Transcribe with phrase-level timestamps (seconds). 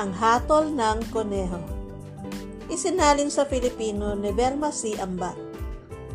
[0.00, 1.60] Ang hatol ng koneho.
[2.72, 4.96] Isinalin sa Filipino ni Verma C.
[4.96, 5.36] Amba.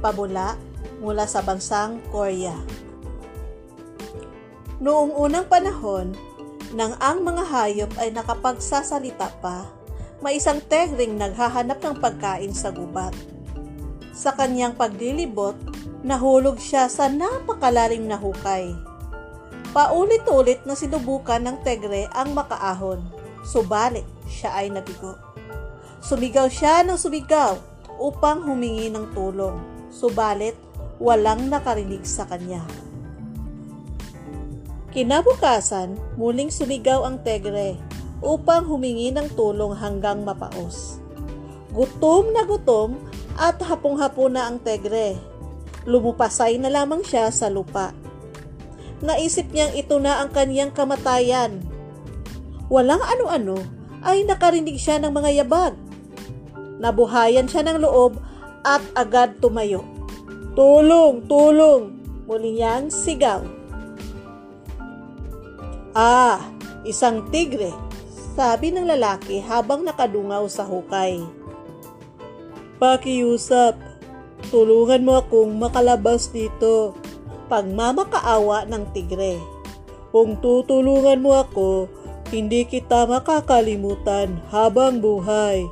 [0.02, 0.57] Pabula
[0.97, 2.57] mula sa bansang Korea.
[4.81, 6.17] Noong unang panahon,
[6.73, 9.70] nang ang mga hayop ay nakapagsasalita pa,
[10.17, 13.13] may isang tegring naghahanap ng pagkain sa gubat.
[14.17, 15.62] Sa kanyang paglilibot,
[16.02, 18.65] nahulog siya sa napakalalim na hukay.
[19.77, 23.15] Paulit-ulit na sinubukan ng tegre ang makaahon,
[23.45, 25.13] subalit siya ay nabigo.
[26.02, 27.55] Sumigaw siya ng sumigaw
[28.02, 29.55] upang humingi ng tulong,
[29.94, 30.58] subalit
[30.98, 32.66] walang nakarinig sa kanya.
[34.95, 37.76] Kinabukasan, muling sumigaw ang tegre
[38.23, 41.04] upang humingi ng tulong hanggang mapaos.
[41.76, 42.96] Gutom na gutom
[43.35, 45.20] at hapong-hapo na ang tegre.
[45.84, 47.91] Lumupasay na lamang siya sa lupa.
[49.04, 51.60] Naisip niyang ito na ang kaniyang kamatayan.
[52.68, 53.62] Walang ano-ano
[54.02, 55.74] ay nakarinig siya ng mga yabag.
[56.82, 58.18] Nabuhayan siya ng loob
[58.66, 59.85] at agad tumayo.
[60.57, 61.26] Tulong!
[61.30, 61.82] Tulong!
[62.26, 63.46] Muli niyang sigaw.
[65.94, 66.41] Ah,
[66.84, 67.72] isang tigre,
[68.35, 71.22] sabi ng lalaki habang nakadungaw sa hukay.
[72.81, 73.79] Pakiusap,
[74.52, 76.97] tulungan mo akong makalabas dito.
[77.47, 79.40] Pagmamakaawa ng tigre.
[80.09, 81.88] Kung tutulungan mo ako,
[82.34, 85.69] hindi kita makakalimutan habang buhay.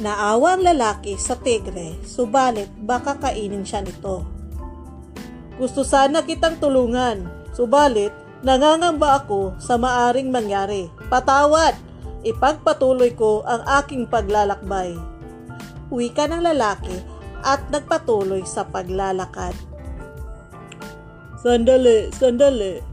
[0.00, 4.24] Naawa ang lalaki sa tigre, subalit baka kainin siya nito.
[5.60, 10.88] Gusto sana kitang tulungan, subalit nangangamba ako sa maaring mangyari.
[11.12, 11.76] Patawad!
[12.22, 14.94] Ipagpatuloy ko ang aking paglalakbay.
[15.90, 16.94] Uwi ka ng lalaki
[17.42, 19.52] at nagpatuloy sa paglalakad.
[21.42, 22.91] Sandali, sandali.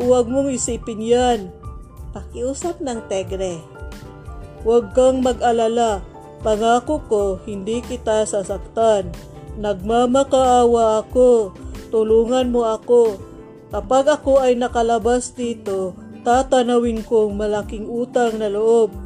[0.00, 1.52] Huwag mong isipin yan.
[2.16, 3.60] Pakiusap ng tegre.
[4.64, 6.00] Huwag kang mag-alala.
[6.40, 9.12] Pangako ko, hindi kita sasaktan.
[9.60, 11.52] Nagmamakaawa ako.
[11.92, 13.20] Tulungan mo ako.
[13.68, 15.92] Kapag ako ay nakalabas dito,
[16.24, 18.96] tatanawin kong malaking utang na loob.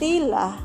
[0.00, 0.58] Tila,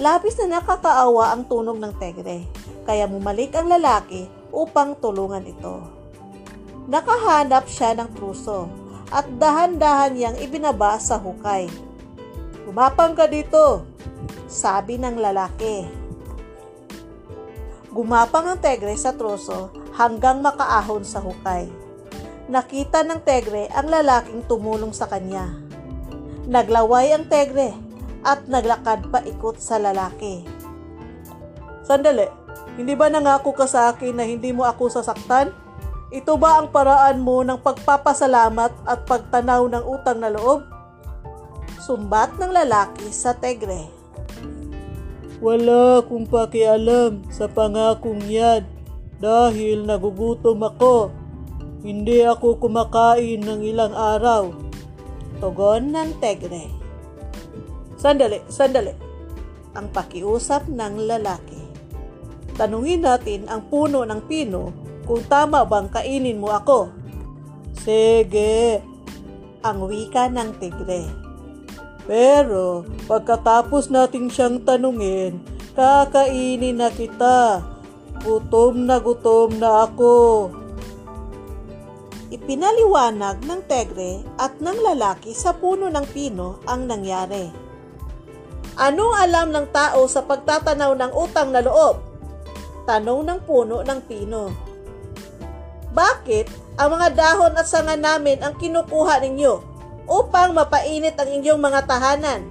[0.00, 2.42] labis na nakakaawa ang tunog ng tegre,
[2.82, 5.95] kaya bumalik ang lalaki upang tulungan ito.
[6.86, 8.70] Nakahanap siya ng truso
[9.10, 11.66] at dahan-dahan niyang ibinaba sa hukay.
[12.62, 13.82] Gumapang ka dito,
[14.46, 15.86] sabi ng lalaki.
[17.90, 21.66] Gumapang ang tegre sa truso hanggang makaahon sa hukay.
[22.46, 25.58] Nakita ng tegre ang lalaking tumulong sa kanya.
[26.46, 27.74] Naglaway ang tegre
[28.22, 30.46] at naglakad pa ikot sa lalaki.
[31.82, 32.30] Sandali,
[32.78, 35.65] hindi ba nangako ka sa akin na hindi mo ako sasaktan?
[36.06, 40.62] Ito ba ang paraan mo ng pagpapasalamat at pagtanaw ng utang na loob?
[41.82, 43.90] Sumbat ng lalaki sa tegre.
[45.42, 48.62] Wala akong pakialam sa pangakong yan
[49.18, 51.10] dahil nagugutom ako.
[51.82, 54.54] Hindi ako kumakain ng ilang araw.
[55.42, 56.70] Tugon ng tegre.
[57.98, 58.94] Sandali, sandali.
[59.74, 61.66] Ang pakiusap ng lalaki.
[62.54, 66.90] Tanungin natin ang puno ng pino kung tama bang kainin mo ako.
[67.80, 68.82] Sige,
[69.62, 71.06] ang wika ng tigre.
[72.06, 75.38] Pero pagkatapos nating siyang tanungin,
[75.78, 77.62] kakainin na kita.
[78.26, 80.50] Gutom na gutom na ako.
[82.26, 87.46] Ipinaliwanag ng tegre at ng lalaki sa puno ng pino ang nangyari.
[88.76, 92.02] Anong alam ng tao sa pagtatanaw ng utang na loob?
[92.82, 94.65] Tanong ng puno ng pino.
[95.96, 99.64] Bakit ang mga dahon at sanga namin ang kinukuha ninyo
[100.04, 102.44] upang mapainit ang inyong mga tahanan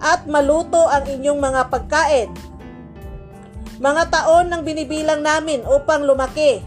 [0.00, 2.32] at maluto ang inyong mga pagkain?
[3.76, 6.64] Mga taon nang binibilang namin upang lumaki.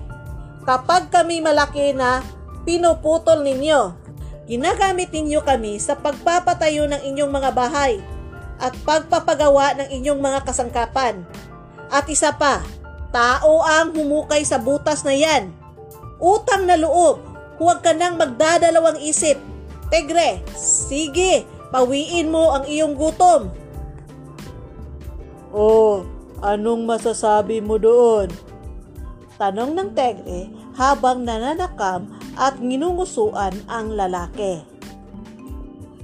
[0.62, 2.22] Kapag kami malaki na,
[2.70, 3.98] pinuputol ninyo.
[4.46, 7.98] Ginagamit ninyo kami sa pagpapatayo ng inyong mga bahay
[8.62, 11.26] at pagpapagawa ng inyong mga kasangkapan.
[11.90, 12.62] At isa pa,
[13.10, 15.65] tao ang humukay sa butas na yan.
[16.20, 17.20] Utang na loob,
[17.60, 19.36] huwag ka nang magdadalawang isip.
[19.92, 23.52] Tegre, sige, pawiin mo ang iyong gutom.
[25.56, 26.04] Oh,
[26.44, 28.28] anong masasabi mo doon?
[29.36, 34.64] Tanong ng Tegre habang nananakam at nginungusuan ang lalaki.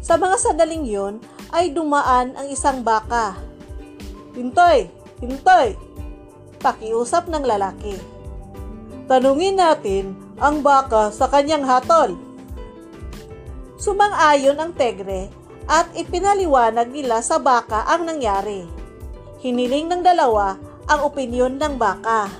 [0.04, 3.36] Sa mga sandaling yun ay dumaan ang isang baka.
[4.36, 4.88] Hintay!
[5.20, 5.76] Hintay!
[6.60, 8.21] Pakiusap ng lalaki.
[9.12, 12.16] Tanungin natin ang baka sa kanyang hatol.
[13.76, 15.28] Sumang-ayon ang tegre
[15.68, 18.64] at ipinaliwanag nila sa baka ang nangyari.
[19.44, 20.56] Hiniling ng dalawa
[20.88, 22.32] ang opinyon ng baka.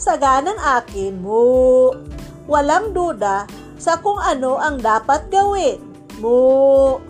[0.00, 1.92] Saganang akin mo,
[2.48, 3.44] walang duda
[3.76, 5.76] sa kung ano ang dapat gawin
[6.24, 7.04] mo.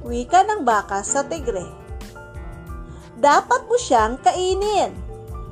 [0.00, 1.68] Wika ng baka sa tigre.
[3.20, 4.96] Dapat mo siyang kainin.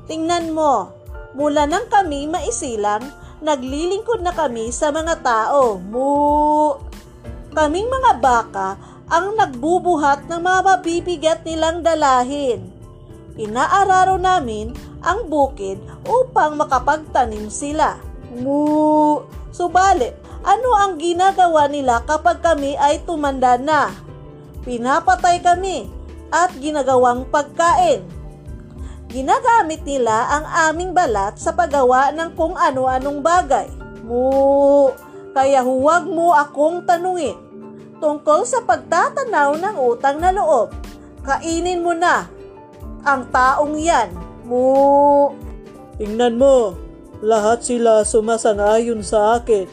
[0.09, 1.00] Tingnan mo,
[1.35, 3.03] mula nang kami maisilang,
[3.41, 5.81] naglilingkod na kami sa mga tao.
[5.81, 6.77] Mu!
[7.51, 8.69] Kaming mga baka
[9.11, 12.71] ang nagbubuhat ng mga mabibigat nilang dalahin.
[13.35, 14.71] Inaararo namin
[15.03, 17.99] ang bukid upang makapagtanim sila.
[18.31, 19.25] Mu!
[19.51, 20.15] Subalit,
[20.47, 23.91] ano ang ginagawa nila kapag kami ay tumanda na?
[24.63, 25.91] Pinapatay kami
[26.31, 28.20] at ginagawang pagkain.
[29.11, 33.67] Ginagamit nila ang aming balat sa paggawa ng kung ano-anong bagay.
[34.07, 34.95] Mu,
[35.35, 37.35] kaya huwag mo akong tanungin
[38.01, 40.73] tungkol sa pagtatanaw ng utang na loob.
[41.27, 42.31] Kainin mo na
[43.05, 44.15] ang taong yan.
[44.49, 45.31] Mu.
[46.01, 46.75] Tingnan mo,
[47.21, 49.69] lahat sila sumasang-ayon sa akin.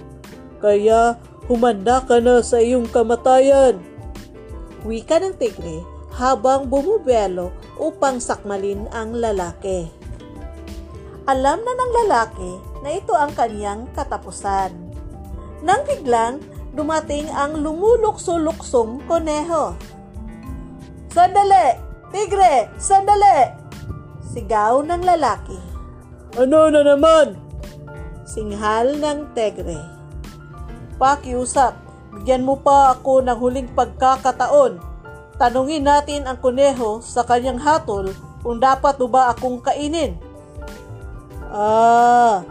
[0.60, 1.16] Kaya
[1.48, 3.80] humanda ka na sa iyong kamatayan.
[4.84, 5.82] Wika ng tigre
[6.12, 9.90] habang bumubelo upang sakmalin ang lalaki.
[11.28, 12.52] Alam na ng lalaki
[12.86, 14.72] na ito ang kanyang katapusan.
[15.60, 16.40] Nang biglang
[16.72, 19.76] dumating ang lumulukso-luksong koneho.
[21.12, 21.76] Sandali!
[22.14, 22.72] Tigre!
[22.80, 23.52] Sandali!
[24.24, 25.60] Sigaw ng lalaki.
[26.38, 27.36] Ano na naman?
[28.24, 29.82] Singhal ng tegre.
[31.02, 31.74] Pakiusap,
[32.14, 34.87] bigyan mo pa ako ng huling pagkakataon
[35.38, 38.10] Tanungin natin ang kuneho sa kanyang hatol
[38.42, 40.18] kung dapat ba akong kainin.
[41.54, 42.42] Ah,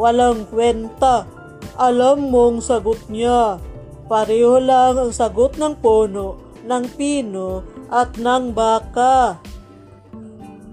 [0.00, 1.28] walang kwenta.
[1.76, 3.60] Alam mong sagot niya.
[4.08, 9.38] Pareho lang ang sagot ng puno, ng pino, at ng baka.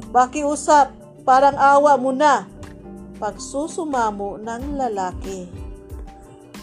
[0.10, 0.90] Pakiusap,
[1.22, 2.50] parang awa mo na.
[3.22, 5.46] Pagsusumamo ng lalaki.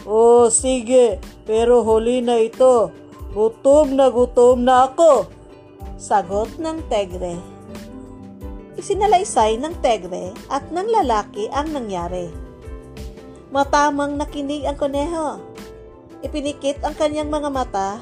[0.03, 1.17] Oh, sige,
[1.47, 2.91] pero huli na ito.
[3.35, 5.27] Gutom na gutom na ako.
[5.99, 7.35] Sagot ng tegre.
[8.79, 12.31] Isinalaysay ng tegre at ng lalaki ang nangyari.
[13.51, 15.43] Matamang nakinig ang koneho.
[16.23, 17.99] Ipinikit ang kanyang mga mata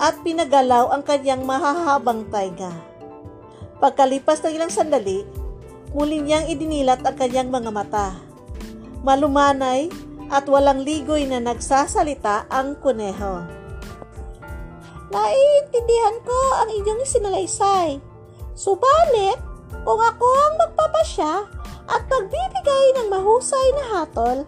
[0.00, 2.72] at pinagalaw ang kanyang mahahabang tainga.
[3.84, 5.28] Pagkalipas ng ilang sandali,
[5.92, 8.16] muli niyang idinilat ang kanyang mga mata.
[9.04, 9.92] Malumanay
[10.32, 13.63] at walang ligoy na nagsasalita ang kuneho.
[15.14, 18.02] Naiintindihan ko ang inyong sinalaysay.
[18.58, 19.38] Subalit,
[19.86, 21.32] kung ako ang magpapasya
[21.86, 24.42] at magbibigay ng mahusay na hatol,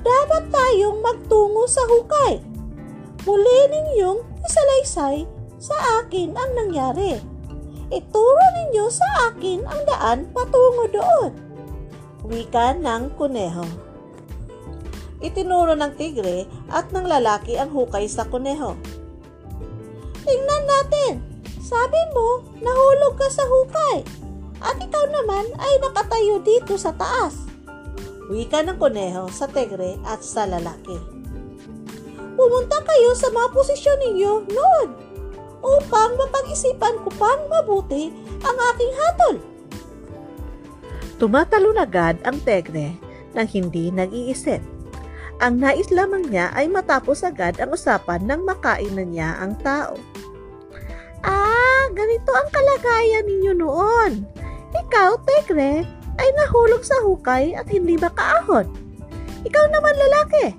[0.00, 2.40] dapat tayong magtungo sa hukay.
[3.28, 5.28] Muli ninyong isalaysay
[5.60, 7.20] sa akin ang nangyari.
[7.92, 11.32] Ituro ninyo sa akin ang daan patungo doon.
[12.24, 13.68] Wika ng kuneho.
[15.20, 18.95] Itinuro ng tigre at ng lalaki ang hukay sa kuneho.
[20.26, 21.12] Tingnan natin.
[21.62, 24.02] Sabi mo, nahulog ka sa hukay.
[24.58, 27.46] At ikaw naman ay nakatayo dito sa taas.
[28.26, 30.98] Wika ng kuneho sa tegre at sa lalaki.
[32.34, 34.88] Pumunta kayo sa mga posisyon ninyo noon
[35.62, 38.10] upang mapag-isipan ko pang mabuti
[38.42, 39.36] ang aking hatol.
[41.16, 42.98] Tumatalon agad ang tegre
[43.32, 44.75] nang hindi nag-iisip.
[45.36, 50.00] Ang nais lamang niya ay matapos agad ang usapan nang makain na niya ang tao.
[51.20, 54.12] Ah, ganito ang kalagayan ninyo noon.
[54.72, 55.84] Ikaw, Tegre,
[56.16, 58.64] ay nahulog sa hukay at hindi makaahon.
[59.44, 60.56] Ikaw naman lalaki.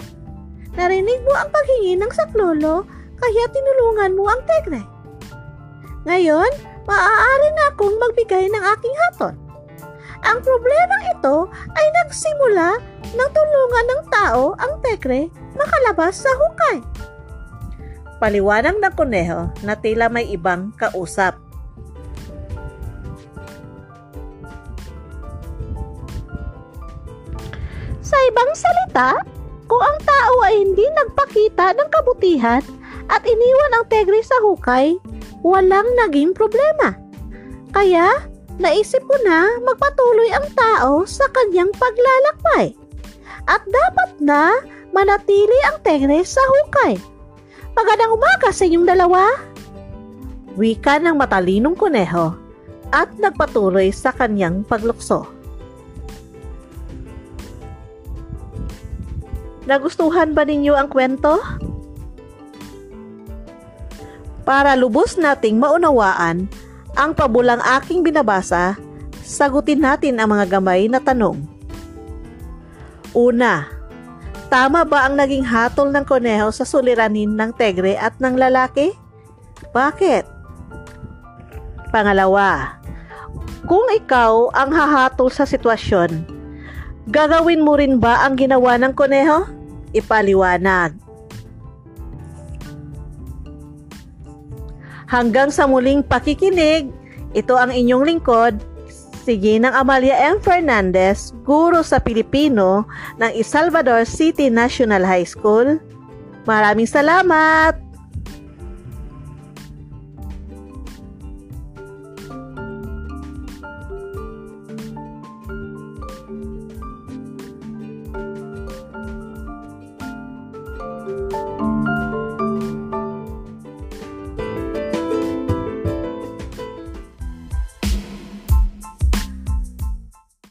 [0.78, 2.86] Narinig mo ang paghingi ng saklolo
[3.18, 4.86] kaya tinulungan mo ang Tegre.
[6.06, 6.52] Ngayon,
[6.86, 9.47] maaari na akong magbigay ng aking haton.
[10.26, 12.70] Ang problemang ito ay nagsimula
[13.14, 16.78] nang tulungan ng tao ang Tegre makalabas sa hukay.
[18.18, 21.38] Paliwanag ng kuneho na tila may ibang kausap.
[28.02, 29.20] Sa ibang salita,
[29.68, 32.64] kung ang tao ay hindi nagpakita ng kabutihan
[33.12, 34.96] at iniwan ang tegre sa hukay,
[35.44, 36.96] walang naging problema.
[37.76, 38.08] Kaya,
[38.58, 42.74] naisip ko na magpatuloy ang tao sa kanyang paglalakbay.
[43.48, 44.60] At dapat na
[44.92, 47.00] manatili ang tegre sa hukay
[47.78, 49.22] Magandang umaga sa inyong dalawa.
[50.58, 52.34] Wika ng matalinong kuneho
[52.90, 55.30] at nagpatuloy sa kanyang paglukso.
[59.70, 61.38] Nagustuhan ba ninyo ang kwento?
[64.42, 66.50] Para lubos nating maunawaan
[66.98, 68.74] ang pabulang aking binabasa,
[69.22, 71.38] sagutin natin ang mga gamay na tanong.
[73.14, 73.70] Una,
[74.50, 78.98] tama ba ang naging hatol ng koneho sa suliranin ng tegre at ng lalaki?
[79.72, 80.26] Bakit?
[81.94, 82.82] Pangalawa,
[83.70, 86.26] kung ikaw ang hahatol sa sitwasyon,
[87.08, 89.46] gagawin mo rin ba ang ginawa ng koneho?
[89.94, 91.07] Ipaliwanag.
[95.08, 96.92] Hanggang sa muling pakikinig,
[97.32, 98.60] ito ang inyong lingkod,
[99.24, 100.44] si Ginang Amalia M.
[100.44, 102.84] Fernandez, guro sa Pilipino
[103.16, 105.80] ng Salvador City National High School.
[106.44, 107.87] Maraming salamat!